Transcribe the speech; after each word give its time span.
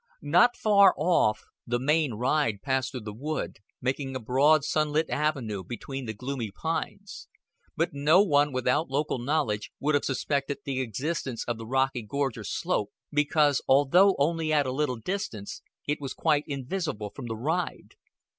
Not 0.23 0.55
far 0.57 0.95
off, 0.97 1.43
the 1.67 1.77
main 1.77 2.15
ride 2.15 2.63
passed 2.63 2.89
through 2.89 3.01
the 3.01 3.13
wood, 3.13 3.57
making 3.79 4.15
a 4.15 4.19
broad 4.19 4.63
sunlit 4.63 5.11
avenue 5.11 5.63
between 5.63 6.07
the 6.07 6.13
gloomy 6.15 6.49
pines; 6.49 7.27
but 7.77 7.93
no 7.93 8.19
one 8.23 8.51
without 8.51 8.89
local 8.89 9.19
knowledge 9.19 9.69
would 9.79 9.93
have 9.93 10.03
suspected 10.03 10.57
the 10.65 10.81
existence 10.81 11.43
of 11.47 11.59
the 11.59 11.67
rocky 11.67 12.01
gorge 12.01 12.35
or 12.39 12.43
slope, 12.43 12.89
because, 13.13 13.61
although 13.67 14.15
only 14.17 14.51
at 14.51 14.65
a 14.65 14.71
little 14.73 14.97
distance, 14.97 15.61
it 15.87 16.01
was 16.01 16.15
quite 16.15 16.45
invisible 16.47 17.11
from 17.13 17.27
the 17.27 17.37
ride. 17.37 17.91